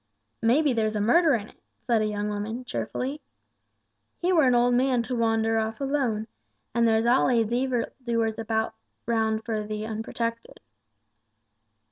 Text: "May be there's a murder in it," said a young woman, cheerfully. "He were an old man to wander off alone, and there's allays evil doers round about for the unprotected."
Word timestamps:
"May 0.41 0.63
be 0.63 0.73
there's 0.73 0.95
a 0.95 0.99
murder 0.99 1.35
in 1.35 1.47
it," 1.47 1.61
said 1.85 2.01
a 2.01 2.07
young 2.07 2.27
woman, 2.27 2.65
cheerfully. 2.65 3.21
"He 4.17 4.33
were 4.33 4.47
an 4.47 4.55
old 4.55 4.73
man 4.73 5.03
to 5.03 5.15
wander 5.15 5.59
off 5.59 5.79
alone, 5.79 6.25
and 6.73 6.87
there's 6.87 7.05
allays 7.05 7.53
evil 7.53 7.85
doers 8.03 8.39
round 9.05 9.39
about 9.39 9.45
for 9.45 9.63
the 9.63 9.85
unprotected." 9.85 10.59